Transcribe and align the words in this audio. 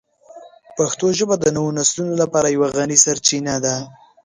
پښتو 0.77 1.07
ژبه 1.17 1.35
د 1.39 1.45
نوو 1.55 1.75
نسلونو 1.79 2.13
لپاره 2.23 2.47
یوه 2.55 2.69
غني 2.77 2.97
سرچینه 3.05 3.55
ده. 3.65 3.75